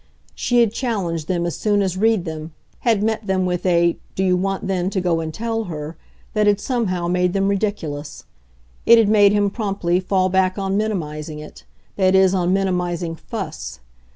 [0.33, 4.23] She had challenged them as soon as read them, had met them with a "Do
[4.23, 5.95] you want then to go and tell her?"
[6.33, 8.23] that had somehow made them ridiculous.
[8.87, 11.65] It had made him, promptly, fall back on minimizing it
[11.97, 13.79] that is on minimizing "fuss."